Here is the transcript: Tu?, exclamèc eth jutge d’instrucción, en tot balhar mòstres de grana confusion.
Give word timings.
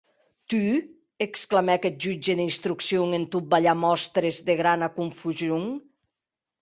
Tu?, 0.51 0.61
exclamèc 1.25 1.81
eth 1.89 1.99
jutge 2.05 2.33
d’instrucción, 2.39 3.07
en 3.19 3.25
tot 3.35 3.45
balhar 3.53 3.77
mòstres 3.85 4.35
de 4.49 4.53
grana 4.61 4.87
confusion. 4.99 5.63